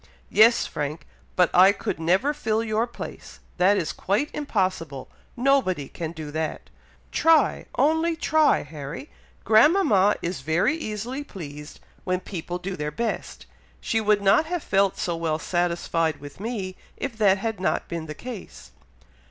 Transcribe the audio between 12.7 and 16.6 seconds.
their best. She would not have felt so well satisfied with